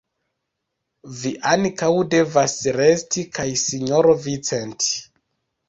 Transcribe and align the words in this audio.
Vi 1.19 1.33
ankaŭ 1.51 1.91
devas 2.15 2.57
resti, 2.79 3.27
kaj 3.39 3.47
sinjoro 3.67 4.19
Vincent. 4.27 4.91